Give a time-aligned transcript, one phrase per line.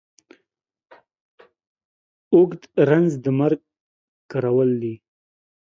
[2.33, 3.61] اوږ د رنځ د مرگ
[4.31, 4.95] کرول دي.